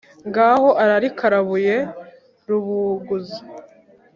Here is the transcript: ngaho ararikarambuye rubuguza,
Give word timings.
ngaho 0.29 0.69
ararikarambuye 0.83 1.75
rubuguza, 2.47 3.39